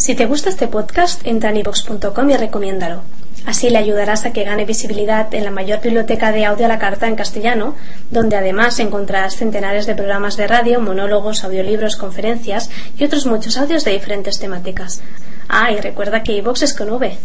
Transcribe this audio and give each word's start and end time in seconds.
Si 0.00 0.14
te 0.14 0.24
gusta 0.24 0.48
este 0.48 0.66
podcast, 0.66 1.26
entra 1.26 1.50
en 1.50 1.58
ivox.com 1.58 2.30
y 2.30 2.36
recomiéndalo. 2.38 3.02
Así 3.44 3.68
le 3.68 3.76
ayudarás 3.76 4.24
a 4.24 4.32
que 4.32 4.44
gane 4.44 4.64
visibilidad 4.64 5.34
en 5.34 5.44
la 5.44 5.50
mayor 5.50 5.82
biblioteca 5.82 6.32
de 6.32 6.46
audio 6.46 6.64
a 6.64 6.68
la 6.70 6.78
carta 6.78 7.06
en 7.06 7.16
castellano, 7.16 7.76
donde 8.10 8.36
además 8.36 8.78
encontrarás 8.78 9.36
centenares 9.36 9.84
de 9.84 9.94
programas 9.94 10.38
de 10.38 10.46
radio, 10.46 10.80
monólogos, 10.80 11.44
audiolibros, 11.44 11.96
conferencias 11.96 12.70
y 12.96 13.04
otros 13.04 13.26
muchos 13.26 13.58
audios 13.58 13.84
de 13.84 13.92
diferentes 13.92 14.38
temáticas. 14.38 15.02
Ah, 15.50 15.70
y 15.70 15.78
recuerda 15.82 16.22
que 16.22 16.32
iVox 16.32 16.62
es 16.62 16.72
con 16.74 16.88
V. 16.88 17.18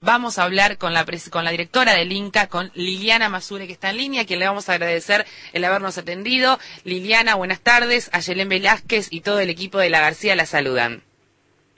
Vamos 0.00 0.38
a 0.38 0.44
hablar 0.44 0.78
con 0.78 0.94
la, 0.94 1.04
directora 1.50 1.94
del 1.94 2.12
INCA, 2.12 2.46
con 2.46 2.70
Liliana 2.74 3.28
Masure, 3.28 3.66
que 3.66 3.72
está 3.72 3.90
en 3.90 3.96
línea, 3.96 4.22
a 4.22 4.24
quien 4.24 4.38
le 4.38 4.46
vamos 4.46 4.68
a 4.68 4.74
agradecer 4.74 5.26
el 5.52 5.64
habernos 5.64 5.98
atendido. 5.98 6.60
Liliana, 6.84 7.34
buenas 7.34 7.58
tardes. 7.58 8.08
A 8.12 8.20
Yelén 8.20 8.48
Velázquez 8.48 9.08
y 9.10 9.22
todo 9.22 9.40
el 9.40 9.50
equipo 9.50 9.78
de 9.78 9.90
La 9.90 9.98
García 9.98 10.36
la 10.36 10.46
saludan. 10.46 11.09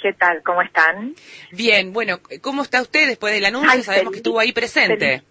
¿Qué 0.02 0.12
tal? 0.14 0.42
¿Cómo 0.42 0.62
están? 0.62 1.14
Bien, 1.52 1.92
bueno, 1.92 2.18
¿cómo 2.40 2.62
está 2.62 2.82
usted 2.82 3.06
después 3.06 3.32
del 3.32 3.44
anuncio? 3.44 3.84
Sabemos 3.84 4.10
que 4.10 4.16
estuvo 4.16 4.40
ahí 4.40 4.50
presente. 4.50 5.22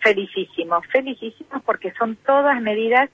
felicísimos, 0.00 0.86
felicísimos 0.92 1.62
porque 1.64 1.90
son 1.92 2.16
todas 2.16 2.60
medidas 2.60 3.08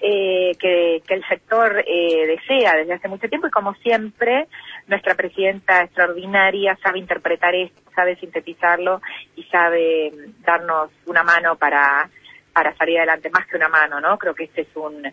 eh, 0.00 0.56
que, 0.58 1.00
el 1.06 1.24
sector 1.28 1.84
eh, 1.86 2.26
desea 2.26 2.74
desde 2.74 2.94
hace 2.94 3.06
mucho 3.06 3.28
tiempo 3.28 3.46
y 3.46 3.52
como 3.52 3.72
siempre 3.76 4.48
nuestra 4.88 5.14
presidenta 5.14 5.82
extraordinaria 5.84 6.76
sabe 6.82 6.98
interpretar 6.98 7.54
esto, 7.54 7.80
sabe 7.94 8.16
sintetizarlo 8.16 9.00
y 9.36 9.44
sabe 9.44 10.10
darnos 10.40 10.90
una 11.06 11.22
mano 11.22 11.54
para, 11.54 12.10
para 12.52 12.76
salir 12.76 12.98
adelante, 12.98 13.30
más 13.30 13.46
que 13.46 13.56
una 13.56 13.68
mano, 13.68 14.00
¿no? 14.00 14.18
Creo 14.18 14.34
que 14.34 14.44
este 14.44 14.62
es 14.62 14.74
un 14.74 15.06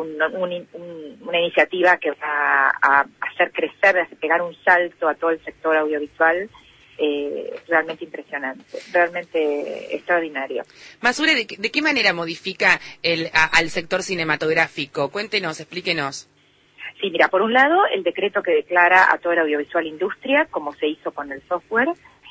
una 0.00 1.38
iniciativa 1.38 1.96
que 1.98 2.10
va 2.12 2.68
a 2.82 3.06
hacer 3.20 3.52
crecer, 3.52 3.98
a 3.98 4.06
pegar 4.20 4.42
un 4.42 4.54
salto 4.64 5.08
a 5.08 5.14
todo 5.14 5.30
el 5.30 5.44
sector 5.44 5.76
audiovisual 5.76 6.48
eh, 6.98 7.54
realmente 7.68 8.04
impresionante, 8.04 8.78
realmente 8.92 9.96
extraordinario. 9.96 10.62
Masure, 11.00 11.34
¿de, 11.34 11.70
qué 11.70 11.82
manera 11.82 12.12
modifica 12.12 12.80
el, 13.02 13.30
al 13.32 13.70
sector 13.70 14.02
cinematográfico? 14.02 15.10
Cuéntenos, 15.10 15.58
explíquenos. 15.60 16.28
Sí, 17.00 17.10
mira, 17.10 17.28
por 17.28 17.42
un 17.42 17.52
lado, 17.52 17.86
el 17.92 18.04
decreto 18.04 18.42
que 18.42 18.52
declara 18.52 19.12
a 19.12 19.18
toda 19.18 19.36
la 19.36 19.42
audiovisual 19.42 19.86
industria, 19.86 20.46
como 20.50 20.72
se 20.74 20.86
hizo 20.86 21.10
con 21.10 21.32
el 21.32 21.42
software, 21.48 21.88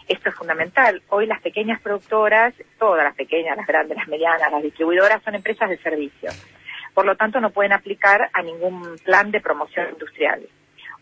esto 0.07 0.29
es 0.29 0.35
fundamental. 0.35 1.01
Hoy 1.09 1.25
las 1.25 1.41
pequeñas 1.41 1.81
productoras, 1.81 2.53
todas 2.79 3.03
las 3.03 3.15
pequeñas, 3.15 3.57
las 3.57 3.67
grandes, 3.67 3.97
las 3.97 4.07
medianas, 4.07 4.51
las 4.51 4.63
distribuidoras, 4.63 5.21
son 5.23 5.35
empresas 5.35 5.69
de 5.69 5.77
servicios. 5.79 6.35
Por 6.93 7.05
lo 7.05 7.15
tanto, 7.15 7.39
no 7.39 7.51
pueden 7.51 7.73
aplicar 7.73 8.29
a 8.33 8.41
ningún 8.41 8.97
plan 9.03 9.31
de 9.31 9.41
promoción 9.41 9.89
industrial. 9.91 10.47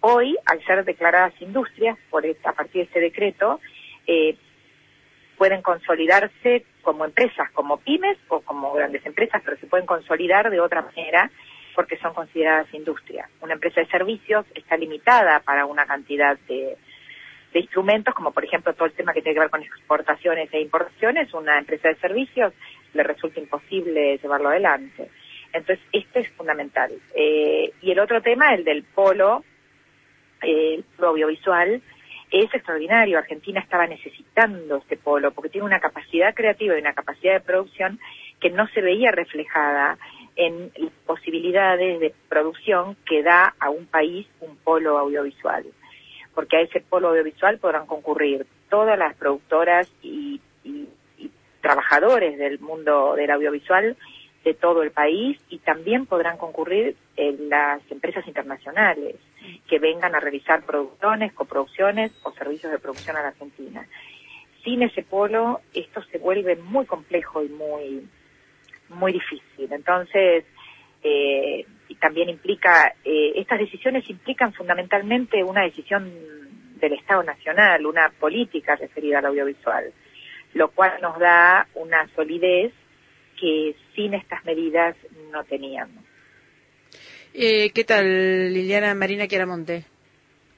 Hoy, 0.01 0.37
al 0.45 0.63
ser 0.65 0.85
declaradas 0.85 1.33
industrias, 1.41 1.97
por 2.09 2.25
a 2.25 2.53
partir 2.53 2.81
de 2.81 2.87
este 2.87 2.99
decreto, 2.99 3.59
eh, 4.07 4.37
pueden 5.37 5.61
consolidarse 5.61 6.65
como 6.81 7.05
empresas, 7.05 7.49
como 7.51 7.77
pymes 7.77 8.17
o 8.27 8.41
como 8.41 8.73
grandes 8.73 9.05
empresas, 9.05 9.41
pero 9.43 9.57
se 9.57 9.67
pueden 9.67 9.85
consolidar 9.85 10.49
de 10.49 10.59
otra 10.59 10.81
manera 10.81 11.31
porque 11.75 11.97
son 11.97 12.13
consideradas 12.13 12.73
industrias. 12.73 13.29
Una 13.41 13.53
empresa 13.53 13.81
de 13.81 13.87
servicios 13.87 14.45
está 14.53 14.77
limitada 14.77 15.39
para 15.39 15.65
una 15.65 15.85
cantidad 15.85 16.37
de 16.47 16.77
instrumentos, 17.53 18.13
como 18.13 18.31
por 18.31 18.43
ejemplo 18.43 18.73
todo 18.73 18.85
el 18.85 18.93
tema 18.93 19.13
que 19.13 19.21
tiene 19.21 19.35
que 19.35 19.39
ver 19.39 19.49
con 19.49 19.63
exportaciones 19.63 20.53
e 20.53 20.61
importaciones, 20.61 21.33
una 21.33 21.57
empresa 21.57 21.89
de 21.89 21.95
servicios 21.95 22.53
le 22.93 23.03
resulta 23.03 23.39
imposible 23.39 24.17
llevarlo 24.17 24.49
adelante. 24.49 25.09
Entonces, 25.53 25.83
esto 25.91 26.19
es 26.19 26.29
fundamental. 26.31 26.91
Eh, 27.15 27.71
y 27.81 27.91
el 27.91 27.99
otro 27.99 28.21
tema, 28.21 28.53
el 28.53 28.63
del 28.63 28.83
polo, 28.83 29.43
eh, 30.41 30.81
audiovisual, 30.99 31.81
es 32.31 32.53
extraordinario. 32.53 33.17
Argentina 33.17 33.59
estaba 33.59 33.87
necesitando 33.87 34.77
este 34.77 34.97
polo 34.97 35.31
porque 35.31 35.49
tiene 35.49 35.65
una 35.65 35.79
capacidad 35.79 36.33
creativa 36.35 36.75
y 36.75 36.81
una 36.81 36.93
capacidad 36.93 37.33
de 37.33 37.39
producción 37.39 37.99
que 38.39 38.51
no 38.51 38.67
se 38.67 38.81
veía 38.81 39.11
reflejada 39.11 39.97
en 40.35 40.71
posibilidades 41.05 41.99
de 41.99 42.13
producción 42.29 42.95
que 43.05 43.23
da 43.23 43.55
a 43.59 43.69
un 43.69 43.87
país 43.87 44.27
un 44.39 44.55
polo 44.57 44.97
audiovisual. 44.97 45.65
Porque 46.35 46.57
a 46.57 46.61
ese 46.61 46.79
polo 46.79 47.09
audiovisual 47.09 47.57
podrán 47.57 47.87
concurrir 47.87 48.45
todas 48.69 48.97
las 48.97 49.15
productoras 49.15 49.91
y 50.03 50.39
trabajadores 51.61 52.37
del 52.37 52.59
mundo 52.59 53.15
del 53.15 53.31
audiovisual 53.31 53.97
de 54.43 54.53
todo 54.53 54.83
el 54.83 54.91
país 54.91 55.37
y 55.49 55.59
también 55.59 56.05
podrán 56.05 56.37
concurrir 56.37 56.95
las 57.17 57.81
empresas 57.91 58.25
internacionales 58.27 59.15
que 59.67 59.79
vengan 59.79 60.15
a 60.15 60.19
realizar 60.19 60.65
producciones, 60.65 61.33
coproducciones 61.33 62.11
o 62.23 62.31
servicios 62.31 62.71
de 62.71 62.79
producción 62.79 63.17
a 63.17 63.21
la 63.21 63.29
Argentina. 63.29 63.85
Sin 64.63 64.81
ese 64.81 65.03
polo 65.03 65.61
esto 65.73 66.01
se 66.03 66.17
vuelve 66.17 66.55
muy 66.55 66.85
complejo 66.85 67.43
y 67.43 67.49
muy 67.49 68.07
muy 68.89 69.13
difícil. 69.13 69.71
Entonces, 69.71 70.45
eh, 71.03 71.65
también 71.99 72.29
implica, 72.29 72.93
eh, 73.03 73.33
estas 73.35 73.59
decisiones 73.59 74.09
implican 74.09 74.53
fundamentalmente 74.53 75.43
una 75.43 75.63
decisión 75.63 76.11
del 76.79 76.93
Estado 76.93 77.23
Nacional, 77.23 77.85
una 77.85 78.09
política 78.19 78.75
referida 78.75 79.19
al 79.19 79.25
audiovisual, 79.27 79.91
lo 80.53 80.69
cual 80.69 80.93
nos 81.01 81.19
da 81.19 81.67
una 81.75 82.07
solidez 82.15 82.73
que 83.39 83.75
sin 83.95 84.13
estas 84.13 84.43
medidas 84.45 84.95
no 85.31 85.43
teníamos. 85.45 86.03
Eh, 87.33 87.71
¿Qué 87.71 87.83
tal, 87.83 88.53
Liliana 88.53 88.93
Marina 88.95 89.27
Chiaramonte? 89.27 89.85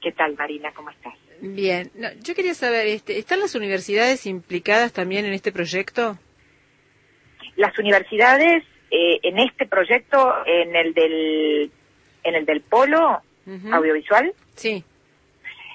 ¿Qué 0.01 0.11
tal, 0.13 0.35
Marina? 0.35 0.71
¿Cómo 0.73 0.89
estás? 0.89 1.13
Bien. 1.41 1.91
yo 2.21 2.35
quería 2.35 2.53
saber, 2.53 2.87
este, 2.87 3.17
¿están 3.17 3.39
las 3.39 3.55
universidades 3.55 4.25
implicadas 4.25 4.93
también 4.93 5.25
en 5.25 5.33
este 5.33 5.51
proyecto? 5.51 6.17
Las 7.55 7.77
universidades 7.79 8.63
eh, 8.91 9.19
en 9.23 9.39
este 9.39 9.65
proyecto, 9.65 10.33
en 10.45 10.75
el 10.75 10.93
del, 10.93 11.71
en 12.23 12.35
el 12.35 12.45
del 12.45 12.61
polo 12.61 13.21
audiovisual. 13.71 14.33
Sí. 14.55 14.83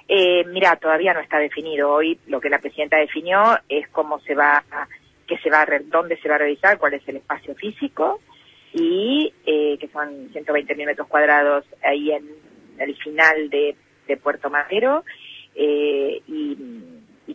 Eh, 0.09 0.44
mira, 0.44 0.77
todavía 0.77 1.15
no 1.15 1.21
está 1.21 1.38
definido. 1.38 1.91
Hoy 1.91 2.19
lo 2.27 2.41
que 2.41 2.49
la 2.49 2.59
presidenta 2.59 2.97
definió 2.97 3.59
es 3.69 3.88
cómo 3.88 4.21
se 4.21 4.34
va 4.34 4.65
a 4.71 4.88
que 5.26 5.38
se 5.38 5.50
va 5.50 5.62
a, 5.62 5.66
dónde 5.84 6.16
se 6.19 6.28
va 6.28 6.37
a 6.37 6.38
realizar, 6.38 6.78
cuál 6.78 6.94
es 6.94 7.09
el 7.09 7.16
espacio 7.16 7.54
físico 7.54 8.20
y 8.72 9.32
eh, 9.47 9.78
que 9.78 9.88
son 9.88 10.28
120 10.32 10.75
mil 10.75 10.87
metros 10.87 11.09
cuadrados 11.09 11.64
ahí 11.82 12.12
en 12.12 12.26
el 12.78 12.97
final 12.97 13.48
de, 13.50 13.76
Puerto 14.22 14.50
Madero 14.50 15.04
eh, 15.54 16.22
y, 16.28 16.56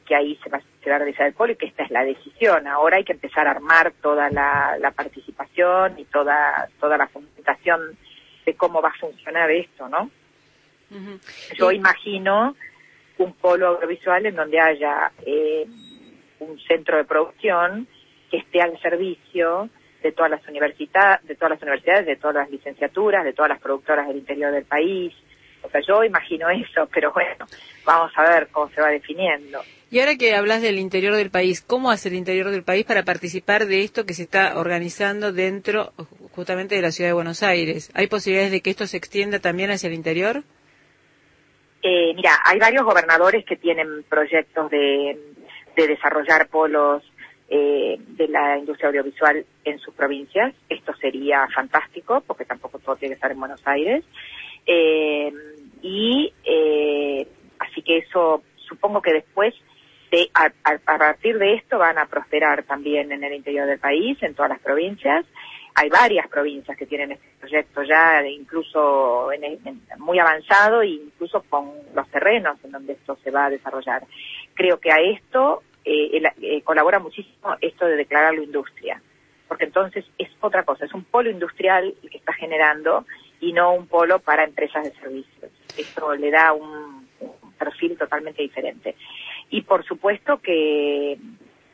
que 0.06 0.16
ahí 0.16 0.40
se 0.44 0.50
va, 0.50 0.62
se 0.84 0.90
va 0.90 0.96
a 0.96 1.00
realizar 1.00 1.28
el 1.28 1.34
polo 1.34 1.54
y 1.54 1.58
que 1.58 1.68
esta 1.68 1.84
es 1.84 1.92
la 1.92 2.04
decisión. 2.04 2.66
Ahora 2.68 2.98
hay 2.98 3.04
que 3.04 3.14
empezar 3.14 3.48
a 3.48 3.52
armar 3.52 3.94
toda 4.02 4.30
la, 4.30 4.94
participación 4.96 6.00
y 6.00 6.06
toda, 6.06 6.70
toda 6.80 6.98
la 6.98 7.08
fundamentación 7.08 7.98
de 8.46 8.54
cómo 8.56 8.82
va 8.82 8.90
a 8.90 9.00
funcionar 9.00 9.52
esto, 9.52 9.88
¿no? 9.90 10.10
Yo 11.58 11.72
imagino 11.72 12.56
un 13.18 13.34
polo 13.34 13.68
audiovisual 13.68 14.26
en 14.26 14.36
donde 14.36 14.60
haya 14.60 15.12
eh, 15.26 15.66
un 16.42 16.60
centro 16.60 16.98
de 16.98 17.06
producción 17.06 17.88
que 18.30 18.38
esté 18.38 18.62
al 18.62 18.80
servicio 18.82 19.70
de 20.02 20.12
todas 20.12 20.32
las 20.32 20.48
universidades, 20.48 21.26
de 21.28 21.36
todas 21.36 21.52
las 21.52 21.62
universidades, 21.62 22.06
de 22.06 22.16
todas 22.16 22.36
las 22.36 22.50
licenciaturas, 22.50 23.24
de 23.24 23.34
todas 23.34 23.50
las 23.50 23.62
productoras 23.62 24.08
del 24.08 24.18
interior 24.18 24.52
del 24.52 24.66
país. 24.66 25.14
O 25.62 25.70
sea, 25.70 25.82
yo 25.88 26.04
imagino 26.04 26.50
eso, 26.50 26.90
pero 26.92 27.14
bueno, 27.14 27.46
vamos 27.86 28.12
a 28.16 28.24
ver 28.24 28.48
cómo 28.52 28.70
se 28.72 28.82
va 28.82 28.90
definiendo. 28.90 29.62
Y 29.92 30.00
ahora 30.00 30.16
que 30.16 30.34
hablas 30.34 30.62
del 30.62 30.80
interior 30.80 31.14
del 31.16 31.30
país, 31.30 31.62
¿cómo 31.62 31.92
hace 31.92 32.10
el 32.10 32.16
interior 32.16 32.50
del 32.50 32.64
país 32.64 32.86
para 32.86 33.04
participar 33.04 33.68
de 33.68 33.84
esto 33.84 34.06
que 34.06 34.14
se 34.14 34.24
está 34.24 34.58
organizando 34.58 35.34
dentro 35.34 35.92
justamente 36.32 36.76
de 36.76 36.82
la 36.82 36.92
ciudad 36.92 37.10
de 37.10 37.14
Buenos 37.14 37.44
Aires? 37.44 37.92
¿Hay 37.94 38.08
posibilidades 38.08 38.52
de 38.52 38.62
que 38.62 38.70
esto 38.72 38.88
se 38.88 38.98
extienda 38.98 39.40
también 39.40 39.70
hacia 39.70 39.88
el 39.88 39.94
interior? 39.94 40.44
Eh, 41.84 42.14
mira, 42.16 42.40
hay 42.46 42.58
varios 42.58 42.86
gobernadores 42.86 43.44
que 43.44 43.58
tienen 43.58 44.04
proyectos 44.08 44.70
de 44.72 45.20
de 45.76 45.88
desarrollar 45.88 46.48
polos 46.48 47.04
eh, 47.50 47.98
de 48.00 48.28
la 48.30 48.58
industria 48.58 48.90
audiovisual 48.90 49.46
en 49.66 49.80
sus 49.80 49.94
provincias. 49.94 50.54
Esto 50.70 50.94
sería 50.96 51.48
fantástico, 51.54 52.24
porque 52.26 52.46
tampoco 52.46 52.80
todo 52.80 52.96
tiene 52.96 53.14
que 53.14 53.16
estar 53.16 53.32
en 53.32 53.40
Buenos 53.40 53.62
Aires. 53.66 54.06
Eh, 54.66 55.34
y 55.82 56.34
eh, 56.46 57.28
así 57.60 57.82
que 57.82 57.98
eso 57.98 58.44
supongo 58.56 59.02
que 59.02 59.14
después 59.14 59.54
de, 60.12 60.30
a, 60.34 60.98
partir 60.98 61.38
de 61.38 61.56
esto 61.56 61.78
van 61.78 61.98
a 61.98 62.06
prosperar 62.06 62.64
también 62.64 63.12
en 63.12 63.24
el 63.24 63.34
interior 63.34 63.68
del 63.68 63.80
país, 63.80 64.18
en 64.22 64.34
todas 64.34 64.50
las 64.50 64.60
provincias. 64.60 65.26
Hay 65.76 65.90
varias 65.90 66.28
provincias 66.28 66.78
que 66.78 66.86
tienen 66.86 67.14
este 67.14 67.28
proyecto 67.40 67.84
ya 67.84 68.26
incluso 68.28 69.32
en, 69.32 69.82
muy 70.00 70.20
avanzado 70.20 70.82
e 70.82 70.90
incluso 70.90 71.44
con 71.50 71.72
los 71.96 72.08
terrenos 72.10 72.58
en 72.64 72.72
donde 72.72 72.94
esto 72.94 73.18
se 73.24 73.32
va 73.32 73.46
a 73.46 73.50
desarrollar 73.50 74.04
creo 74.54 74.80
que 74.80 74.92
a 74.92 74.98
esto 74.98 75.64
eh, 75.84 76.22
eh, 76.42 76.62
colabora 76.64 77.00
muchísimo 77.00 77.56
esto 77.62 77.86
de 77.86 77.96
declararlo 77.96 78.44
industria, 78.44 79.02
porque 79.48 79.66
entonces 79.66 80.06
es 80.18 80.30
otra 80.40 80.64
cosa, 80.64 80.86
es 80.86 80.94
un 80.94 81.04
polo 81.04 81.30
industrial 81.30 81.94
que 82.10 82.18
está 82.18 82.34
generando 82.34 83.06
y 83.40 83.54
no 83.54 83.74
un 83.74 83.88
polo 83.88 84.20
para 84.20 84.44
empresas 84.44 84.84
de 84.84 84.92
servicios. 84.94 85.52
Esto 85.78 86.16
le 86.16 86.30
da 86.32 86.54
un, 86.54 87.02
perfil 87.58 87.98
totalmente 87.98 88.42
diferente. 88.42 88.96
Y 89.52 89.62
por 89.62 89.86
supuesto 89.86 90.40
que, 90.40 91.18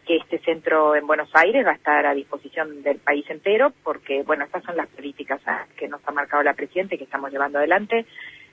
que 0.06 0.18
este 0.18 0.40
centro 0.40 0.96
en 0.96 1.08
Buenos 1.08 1.30
Aires 1.34 1.66
va 1.66 1.72
a 1.72 1.76
estar 1.76 2.06
a 2.06 2.14
disposición 2.14 2.84
del 2.84 2.98
país 2.98 3.26
entero, 3.30 3.72
porque, 3.84 4.24
bueno, 4.24 4.44
estas 4.44 4.64
son 4.64 4.76
las 4.76 4.88
políticas 4.88 5.42
que 5.78 5.88
nos 5.88 6.02
ha 6.06 6.12
marcado 6.12 6.44
la 6.44 6.54
Presidenta 6.54 6.96
y 6.96 6.98
que 6.98 7.04
estamos 7.06 7.32
llevando 7.32 7.60
adelante, 7.60 8.06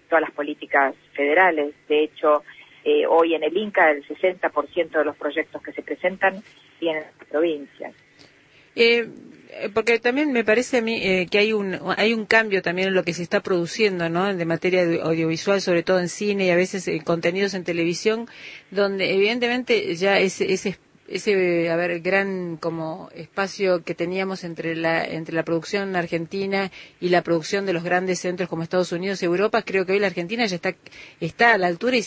todas 0.08 0.22
las 0.22 0.32
políticas 0.32 0.94
federales. 1.12 1.74
De 1.88 2.04
hecho, 2.04 2.42
eh, 2.84 3.06
hoy 3.06 3.34
en 3.34 3.42
el 3.42 3.56
INCA 3.56 3.90
el 3.90 4.06
60% 4.06 4.90
de 4.90 5.04
los 5.04 5.16
proyectos 5.16 5.62
que 5.62 5.72
se 5.72 5.82
presentan 5.82 6.42
vienen 6.80 7.04
de 7.18 7.24
provincias. 7.26 7.94
Eh, 8.76 9.08
porque 9.72 9.98
también 10.00 10.32
me 10.32 10.44
parece 10.44 10.78
a 10.78 10.82
mí 10.82 11.00
eh, 11.02 11.26
que 11.30 11.38
hay 11.38 11.52
un 11.52 11.78
hay 11.96 12.12
un 12.12 12.26
cambio 12.26 12.60
también 12.60 12.88
en 12.88 12.94
lo 12.94 13.04
que 13.04 13.14
se 13.14 13.22
está 13.22 13.40
produciendo 13.40 14.08
no 14.08 14.34
de 14.34 14.44
materia 14.44 14.82
audiovisual 15.02 15.60
sobre 15.60 15.84
todo 15.84 16.00
en 16.00 16.08
cine 16.08 16.46
y 16.46 16.50
a 16.50 16.56
veces 16.56 16.88
en 16.88 17.00
contenidos 17.02 17.54
en 17.54 17.62
televisión 17.62 18.26
donde 18.72 19.14
evidentemente 19.14 19.94
ya 19.94 20.18
ese 20.18 20.52
ese 20.52 20.76
ese 21.06 21.70
a 21.70 21.76
ver 21.76 22.00
gran 22.00 22.56
como 22.56 23.10
espacio 23.14 23.84
que 23.84 23.94
teníamos 23.94 24.42
entre 24.42 24.74
la 24.74 25.04
entre 25.04 25.36
la 25.36 25.44
producción 25.44 25.94
argentina 25.94 26.72
y 27.00 27.10
la 27.10 27.22
producción 27.22 27.64
de 27.64 27.74
los 27.74 27.84
grandes 27.84 28.18
centros 28.18 28.48
como 28.48 28.64
Estados 28.64 28.90
Unidos 28.90 29.22
y 29.22 29.26
Europa 29.26 29.62
creo 29.62 29.86
que 29.86 29.92
hoy 29.92 30.00
la 30.00 30.08
Argentina 30.08 30.44
ya 30.46 30.56
está 30.56 30.74
está 31.20 31.54
a 31.54 31.58
la 31.58 31.68
altura 31.68 31.96
y, 31.96 32.02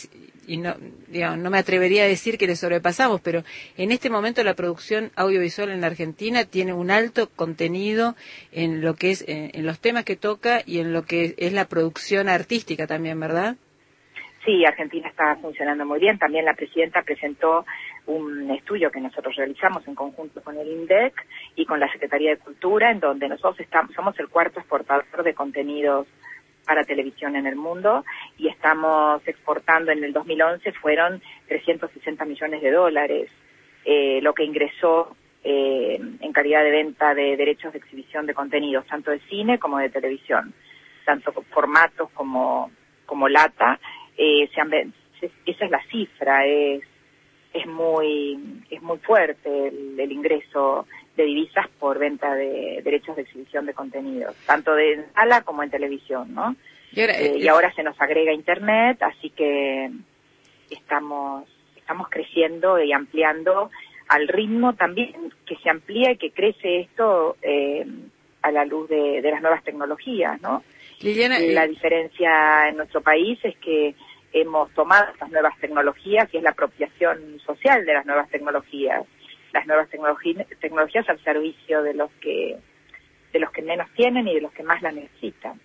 y 0.47 0.57
no, 0.57 0.75
digamos, 1.09 1.38
no 1.39 1.49
me 1.49 1.59
atrevería 1.59 2.03
a 2.03 2.07
decir 2.07 2.38
que 2.38 2.47
le 2.47 2.55
sobrepasamos, 2.55 3.21
pero 3.21 3.44
en 3.77 3.91
este 3.91 4.09
momento 4.09 4.44
la 4.44 4.55
producción 4.55 5.11
audiovisual 5.15 5.69
en 5.69 5.81
la 5.81 5.88
Argentina 5.88 6.45
tiene 6.45 6.73
un 6.73 6.89
alto 6.89 7.29
contenido 7.35 8.15
en 8.51 8.81
lo 8.81 8.95
que 8.95 9.11
es, 9.11 9.21
eh, 9.27 9.51
en, 9.53 9.65
los 9.65 9.79
temas 9.79 10.05
que 10.05 10.15
toca 10.15 10.61
y 10.65 10.79
en 10.79 10.94
lo 10.94 11.03
que 11.03 11.35
es 11.38 11.53
la 11.53 11.65
producción 11.65 12.29
artística 12.29 12.88
también, 12.88 13.19
¿verdad? 13.19 13.57
Sí, 14.45 14.63
Argentina 14.65 15.09
está 15.09 15.35
funcionando 15.35 15.85
muy 15.85 15.99
bien. 15.99 16.17
También 16.17 16.45
la 16.45 16.53
presidenta 16.53 17.01
presentó 17.01 17.65
un 18.05 18.49
estudio 18.51 18.89
que 18.89 19.01
nosotros 19.01 19.35
realizamos 19.35 19.85
en 19.85 19.95
conjunto 19.95 20.41
con 20.41 20.57
el 20.57 20.69
INDEC 20.69 21.13
y 21.57 21.65
con 21.65 21.81
la 21.81 21.91
Secretaría 21.91 22.29
de 22.29 22.38
Cultura, 22.38 22.91
en 22.91 23.01
donde 23.01 23.27
nosotros 23.27 23.59
estamos, 23.59 23.94
somos 23.94 24.17
el 24.19 24.29
cuarto 24.29 24.61
exportador 24.61 25.21
de 25.21 25.33
contenidos 25.33 26.07
para 26.68 26.84
televisión 26.84 27.36
en 27.36 27.48
el 27.48 27.56
mundo 27.56 28.06
y 28.38 28.50
estamos 28.50 29.25
exportando 29.28 29.92
en 29.92 30.04
el 30.04 30.14
2011 30.14 30.74
fueron 30.74 31.22
360 31.48 32.25
millones 32.25 32.62
de 32.62 32.72
dólares, 32.72 33.31
eh, 33.86 34.19
lo 34.22 34.34
que 34.34 34.44
ingresó 34.44 35.16
eh, 35.44 36.00
en 36.19 36.34
calidad 36.34 36.62
de 36.64 36.72
venta 36.72 37.16
de 37.16 37.38
derechos 37.38 37.72
de 37.72 37.80
exhibición 37.80 38.25
de 38.25 38.34
contenidos, 38.34 38.86
tanto 38.86 39.12
de 39.12 39.19
cine 39.30 39.58
como 39.58 39.80
de 39.80 39.90
televisión, 39.90 40.54
tanto 41.06 41.31
formatos 41.50 42.10
como, 42.12 42.69
como 43.06 43.30
lata. 43.30 43.80
Eh, 44.18 44.50
se 44.54 44.60
han, 44.60 44.72
esa 44.74 45.66
es 45.66 45.72
la 45.72 45.81
cifra, 45.90 46.46
es, 46.46 46.84
es, 47.53 47.65
muy, 47.65 48.63
es 48.69 48.81
muy 48.81 48.97
fuerte 48.99 49.67
el, 49.67 49.99
el 49.99 50.11
ingreso 50.11 50.85
de 51.17 51.23
divisas 51.23 51.67
por 51.79 51.97
venta 51.97 52.35
de 52.35 52.81
derechos 52.83 53.15
de 53.15 53.23
exhibición 53.23 53.65
de 53.65 53.73
contenidos, 53.73 54.35
tanto 54.45 54.73
de 54.75 54.94
en 54.94 55.13
sala 55.13 55.41
como 55.41 55.63
en 55.63 55.71
televisión, 55.71 56.33
¿no? 56.33 56.55
Y 56.94 57.01
ahora, 57.01 57.19
eh, 57.19 57.38
y 57.39 57.47
ahora 57.47 57.73
se 57.73 57.83
nos 57.83 57.99
agrega 57.99 58.31
internet, 58.31 59.01
así 59.01 59.31
que 59.31 59.89
estamos 60.69 61.45
estamos 61.75 62.09
creciendo 62.09 62.79
y 62.79 62.91
ampliando 62.91 63.71
al 64.09 64.27
ritmo 64.27 64.73
también 64.73 65.33
que 65.45 65.55
se 65.57 65.69
amplía 65.69 66.11
y 66.11 66.17
que 66.17 66.31
crece 66.31 66.81
esto 66.81 67.38
eh, 67.41 67.85
a 68.41 68.51
la 68.51 68.65
luz 68.65 68.89
de, 68.89 69.21
de, 69.21 69.31
las 69.31 69.41
nuevas 69.41 69.63
tecnologías, 69.63 70.41
¿no? 70.41 70.63
Liliana, 71.01 71.39
la 71.39 71.65
eh, 71.65 71.69
diferencia 71.69 72.69
en 72.69 72.77
nuestro 72.77 73.01
país 73.01 73.39
es 73.44 73.55
que 73.57 73.95
hemos 74.33 74.71
tomado 74.74 75.12
estas 75.12 75.29
nuevas 75.31 75.57
tecnologías 75.59 76.27
y 76.33 76.38
es 76.38 76.44
la 76.44 76.51
apropiación 76.51 77.39
social 77.45 77.85
de 77.85 77.94
las 77.94 78.06
nuevas 78.06 78.29
tecnologías 78.29 79.06
las 79.53 79.65
nuevas 79.65 79.89
tecnologías 79.89 81.09
al 81.09 81.24
servicio 81.24 81.81
de 81.81 81.94
los 81.94 82.12
que 82.21 82.57
de 83.33 83.39
los 83.39 83.51
que 83.51 83.62
menos 83.62 83.88
tienen 83.95 84.27
y 84.27 84.35
de 84.35 84.41
los 84.41 84.51
que 84.53 84.63
más 84.63 84.81
la 84.81 84.91
necesitan. 84.91 85.59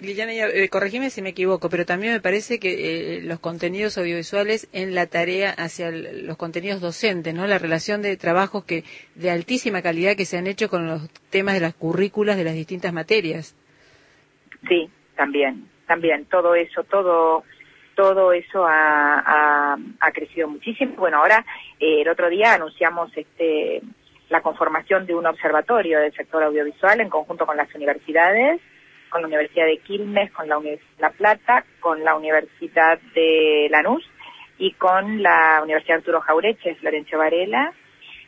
Liliana, 0.00 0.32
eh, 0.32 0.68
corregime 0.68 1.08
si 1.08 1.22
me 1.22 1.30
equivoco, 1.30 1.70
pero 1.70 1.86
también 1.86 2.12
me 2.12 2.20
parece 2.20 2.58
que 2.58 3.16
eh, 3.16 3.22
los 3.22 3.38
contenidos 3.40 3.96
audiovisuales 3.96 4.68
en 4.72 4.94
la 4.94 5.06
tarea 5.06 5.50
hacia 5.50 5.90
los 5.90 6.36
contenidos 6.36 6.82
docentes, 6.82 7.32
¿no? 7.32 7.46
La 7.46 7.58
relación 7.58 8.02
de 8.02 8.16
trabajos 8.18 8.64
que 8.64 8.84
de 9.14 9.30
altísima 9.30 9.80
calidad 9.80 10.14
que 10.14 10.26
se 10.26 10.36
han 10.36 10.46
hecho 10.46 10.68
con 10.68 10.86
los 10.86 11.08
temas 11.30 11.54
de 11.54 11.60
las 11.60 11.74
currículas 11.74 12.36
de 12.36 12.44
las 12.44 12.54
distintas 12.54 12.92
materias. 12.92 13.56
Sí, 14.68 14.90
también, 15.14 15.66
también 15.86 16.26
todo 16.26 16.54
eso, 16.54 16.84
todo 16.84 17.44
todo 17.96 18.32
eso 18.32 18.64
ha, 18.68 19.76
crecido 20.14 20.48
muchísimo. 20.48 20.94
Bueno, 20.96 21.18
ahora 21.18 21.44
eh, 21.80 22.02
el 22.02 22.08
otro 22.08 22.28
día 22.30 22.54
anunciamos 22.54 23.10
este 23.16 23.82
la 24.28 24.40
conformación 24.40 25.06
de 25.06 25.14
un 25.14 25.26
observatorio 25.26 26.00
del 26.00 26.12
sector 26.12 26.42
audiovisual 26.42 27.00
en 27.00 27.08
conjunto 27.08 27.46
con 27.46 27.56
las 27.56 27.72
universidades, 27.74 28.60
con 29.08 29.22
la 29.22 29.28
Universidad 29.28 29.66
de 29.66 29.78
Quilmes, 29.78 30.32
con 30.32 30.48
la 30.48 30.58
Universidad 30.58 30.96
de 30.96 31.02
La 31.02 31.10
Plata, 31.10 31.64
con 31.80 32.02
la 32.02 32.16
Universidad 32.16 32.98
de 33.14 33.68
Lanús 33.70 34.04
y 34.58 34.72
con 34.72 35.22
la 35.22 35.60
Universidad 35.62 35.98
Arturo 35.98 36.20
Jaureche, 36.20 36.74
Florencio 36.76 37.18
Varela, 37.18 37.72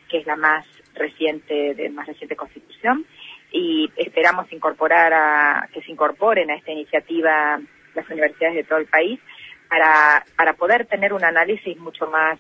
que 0.09 0.19
es 0.19 0.27
la 0.27 0.37
más 0.37 0.65
reciente, 0.95 1.75
de 1.75 1.91
más 1.91 2.07
reciente 2.07 2.37
constitución, 2.37 3.05
y 3.51 3.91
esperamos 3.97 4.53
incorporar 4.53 5.13
a, 5.13 5.69
que 5.73 5.83
se 5.83 5.91
incorporen 5.91 6.51
a 6.51 6.55
esta 6.55 6.71
iniciativa 6.71 7.59
las 7.95 8.09
universidades 8.09 8.57
de 8.57 8.65
todo 8.65 8.79
el 8.79 8.87
país 8.87 9.19
para, 9.69 10.25
para 10.37 10.55
poder 10.55 10.87
tener 10.87 11.13
un 11.13 11.25
análisis 11.25 11.77
mucho 11.79 12.07
más, 12.09 12.39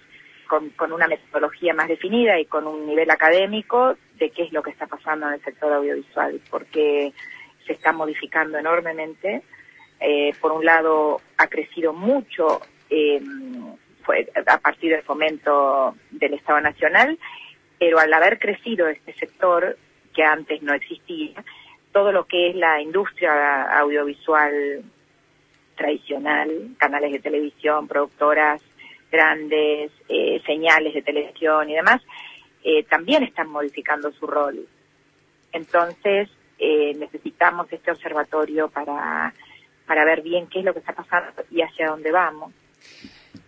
con, 0.48 0.70
con 0.70 0.92
una 0.92 1.06
metodología 1.06 1.74
más 1.74 1.88
definida 1.88 2.38
y 2.38 2.46
con 2.46 2.66
un 2.66 2.86
nivel 2.86 3.10
académico 3.10 3.96
de 4.18 4.30
qué 4.30 4.44
es 4.44 4.52
lo 4.52 4.62
que 4.62 4.70
está 4.70 4.86
pasando 4.86 5.28
en 5.28 5.34
el 5.34 5.44
sector 5.44 5.72
audiovisual, 5.72 6.40
porque 6.50 7.12
se 7.66 7.72
está 7.74 7.92
modificando 7.92 8.58
enormemente. 8.58 9.42
Eh, 10.00 10.32
por 10.40 10.52
un 10.52 10.64
lado, 10.64 11.20
ha 11.36 11.48
crecido 11.48 11.92
mucho 11.92 12.60
eh, 12.90 13.20
fue 14.02 14.26
a 14.46 14.58
partir 14.58 14.92
del 14.92 15.02
fomento 15.02 15.94
del 16.10 16.34
Estado 16.34 16.60
Nacional, 16.60 17.18
pero 17.78 17.98
al 17.98 18.12
haber 18.12 18.38
crecido 18.38 18.88
este 18.88 19.12
sector 19.12 19.76
que 20.14 20.24
antes 20.24 20.62
no 20.62 20.72
existía, 20.72 21.44
todo 21.92 22.10
lo 22.10 22.24
que 22.26 22.50
es 22.50 22.56
la 22.56 22.80
industria 22.80 23.64
audiovisual 23.78 24.82
tradicional, 25.78 26.50
canales 26.76 27.12
de 27.12 27.20
televisión, 27.20 27.88
productoras 27.88 28.60
grandes, 29.10 29.90
eh, 30.08 30.42
señales 30.44 30.92
de 30.92 31.02
televisión 31.02 31.70
y 31.70 31.74
demás, 31.76 32.02
eh, 32.62 32.82
también 32.84 33.22
están 33.22 33.48
modificando 33.48 34.12
su 34.12 34.26
rol. 34.26 34.66
Entonces, 35.52 36.28
eh, 36.58 36.92
necesitamos 36.96 37.72
este 37.72 37.90
observatorio 37.90 38.68
para, 38.68 39.32
para 39.86 40.04
ver 40.04 40.22
bien 40.22 40.48
qué 40.48 40.58
es 40.58 40.64
lo 40.64 40.74
que 40.74 40.80
está 40.80 40.92
pasando 40.92 41.42
y 41.50 41.62
hacia 41.62 41.88
dónde 41.88 42.10
vamos. 42.10 42.52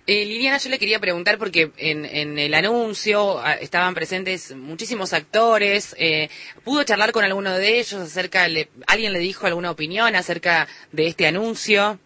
Eh, 0.06 0.24
Liliana, 0.24 0.58
yo 0.58 0.70
le 0.70 0.78
quería 0.78 0.98
preguntar 0.98 1.38
porque 1.38 1.70
en, 1.76 2.04
en 2.04 2.38
el 2.38 2.54
anuncio 2.54 3.38
ah, 3.38 3.54
estaban 3.54 3.94
presentes 3.94 4.54
muchísimos 4.56 5.12
actores. 5.12 5.94
Eh, 5.98 6.28
¿Pudo 6.64 6.82
charlar 6.82 7.12
con 7.12 7.24
alguno 7.24 7.56
de 7.56 7.78
ellos 7.78 8.00
acerca, 8.00 8.48
le, 8.48 8.70
alguien 8.86 9.12
le 9.12 9.18
dijo 9.18 9.46
alguna 9.46 9.70
opinión 9.70 10.16
acerca 10.16 10.66
de 10.90 11.06
este 11.06 11.26
anuncio? 11.28 12.00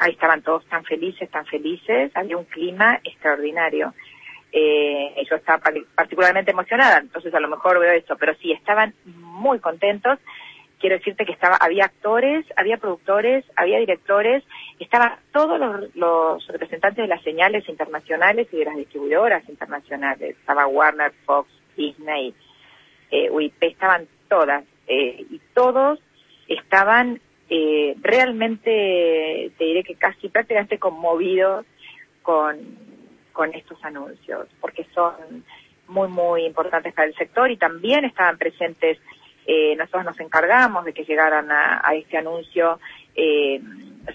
Ahí 0.00 0.12
estaban 0.12 0.42
todos 0.42 0.64
tan 0.66 0.82
felices, 0.84 1.30
tan 1.30 1.46
felices, 1.46 2.10
había 2.14 2.36
un 2.36 2.46
clima 2.46 2.98
extraordinario. 3.04 3.94
Eh, 4.50 5.14
yo 5.28 5.36
estaba 5.36 5.62
particularmente 5.94 6.50
emocionada, 6.50 6.98
entonces 6.98 7.32
a 7.34 7.38
lo 7.38 7.48
mejor 7.48 7.78
veo 7.78 7.92
esto, 7.92 8.16
pero 8.16 8.34
sí, 8.36 8.50
estaban 8.50 8.94
muy 9.04 9.60
contentos. 9.60 10.18
Quiero 10.80 10.96
decirte 10.96 11.26
que 11.26 11.32
estaba, 11.32 11.56
había 11.56 11.84
actores, 11.84 12.46
había 12.56 12.78
productores, 12.78 13.44
había 13.54 13.78
directores, 13.78 14.42
estaban 14.78 15.18
todos 15.32 15.60
los, 15.94 16.46
representantes 16.46 17.02
de 17.02 17.08
las 17.08 17.22
señales 17.22 17.68
internacionales 17.68 18.48
y 18.50 18.56
de 18.56 18.64
las 18.64 18.76
distribuidoras 18.76 19.46
internacionales. 19.50 20.34
Estaba 20.40 20.66
Warner, 20.66 21.12
Fox, 21.26 21.50
Disney, 21.76 22.34
eh, 23.10 23.30
UIP, 23.30 23.62
estaban 23.62 24.08
todas. 24.28 24.64
Eh, 24.86 25.26
y 25.30 25.40
todos 25.52 26.00
estaban 26.48 27.20
eh, 27.50 27.96
realmente 28.00 29.50
te 29.58 29.64
diré 29.64 29.82
que 29.82 29.96
casi 29.96 30.28
prácticamente 30.28 30.78
conmovidos 30.78 31.66
con, 32.22 32.56
con 33.32 33.52
estos 33.54 33.82
anuncios, 33.84 34.46
porque 34.60 34.86
son 34.94 35.44
muy, 35.88 36.08
muy 36.08 36.44
importantes 36.44 36.94
para 36.94 37.08
el 37.08 37.14
sector 37.16 37.50
y 37.50 37.56
también 37.56 38.04
estaban 38.04 38.38
presentes, 38.38 38.98
eh, 39.46 39.74
nosotros 39.76 40.04
nos 40.04 40.20
encargamos 40.20 40.84
de 40.84 40.92
que 40.92 41.04
llegaran 41.04 41.50
a, 41.50 41.82
este 41.94 42.18
anuncio 42.18 42.78
eh, 43.16 43.60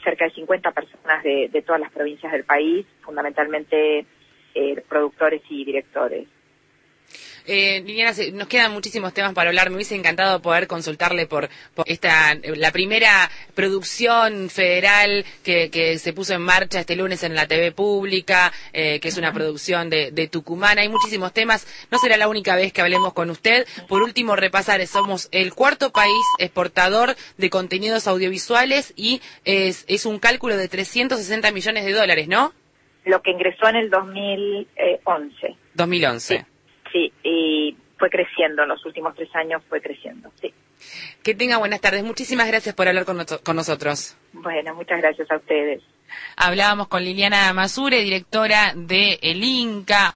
cerca 0.04 0.26
de 0.26 0.32
50 0.32 0.72
personas 0.72 1.24
de, 1.24 1.50
de, 1.52 1.62
todas 1.62 1.82
las 1.82 1.92
provincias 1.92 2.32
del 2.32 2.46
país, 2.46 2.86
fundamentalmente 3.02 4.06
eh, 4.54 4.84
productores 4.88 5.42
y 5.50 5.66
directores. 5.66 6.28
Eh, 7.48 7.82
Liliana, 7.86 8.12
nos 8.34 8.48
quedan 8.48 8.72
muchísimos 8.72 9.14
temas 9.14 9.34
para 9.34 9.50
hablar. 9.50 9.70
Me 9.70 9.76
hubiese 9.76 9.96
encantado 9.96 10.42
poder 10.42 10.68
consultarle 10.68 11.28
por, 11.28 11.50
esta 11.86 12.36
la 12.44 12.72
primera 12.72 13.30
producción 13.54 14.50
federal 14.50 15.26
que, 15.44 15.98
se 16.00 16.14
puso 16.14 16.34
en 16.34 16.42
marcha 16.42 16.80
este 16.80 16.96
lunes 16.96 17.24
en 17.24 17.36
la 17.36 17.48
TV 17.48 17.72
pública, 17.72 18.52
eh, 18.74 19.00
que 19.00 19.08
es 19.08 19.18
una 19.18 19.34
producción 19.34 19.90
de, 19.90 20.12
de, 20.12 20.28
Tucumán. 20.28 20.80
Hay 20.80 20.90
muchísimos 20.90 21.34
temas. 21.34 21.68
No 21.92 21.98
será 22.00 22.18
la 22.18 22.28
única 22.28 22.56
vez 22.56 22.74
que 22.74 22.82
hablemos 22.82 23.14
con 23.14 23.30
usted. 23.30 23.66
Por 23.88 24.02
último, 24.02 24.36
repasar, 24.36 24.86
somos 24.88 25.30
el 25.32 25.54
cuarto 25.54 25.92
país 25.92 26.26
exportador 26.40 27.16
de 27.38 27.50
contenidos 27.50 28.08
audiovisuales 28.08 28.94
y 28.96 29.22
es, 29.46 29.86
es 29.88 30.06
un 30.06 30.20
cálculo 30.20 30.58
de 30.58 30.68
360 30.68 31.52
millones 31.52 31.86
de 31.86 31.94
dólares, 31.94 32.28
¿no? 32.28 32.54
Lo 33.06 33.22
que 33.22 33.32
ingresó 33.32 33.68
en 33.70 33.76
el 33.76 33.90
2011. 33.90 35.56
2011. 35.76 36.38
Sí, 36.40 36.46
y 37.24 37.76
fue 37.98 38.10
creciendo, 38.10 38.64
en 38.64 38.70
los 38.70 38.86
últimos 38.86 39.16
tres 39.16 39.34
años 39.36 39.62
fue 39.70 39.82
creciendo, 39.82 40.32
sí. 40.42 40.54
Que 41.24 41.34
tenga 41.34 41.58
buenas 41.58 41.82
tardes. 41.82 42.04
Muchísimas 42.04 42.48
gracias 42.48 42.76
por 42.76 42.88
hablar 42.88 43.06
con, 43.06 43.24
con 43.44 43.56
nosotros. 43.56 44.18
Bueno, 44.34 44.76
muchas 44.76 45.02
gracias 45.02 45.30
a 45.32 45.38
ustedes. 45.38 45.82
Hablábamos 46.38 46.88
con 46.88 47.04
Liliana 47.04 47.52
Masure, 47.54 48.02
directora 48.02 48.74
de 48.76 49.20
El 49.22 49.44
Inca. 49.44 50.04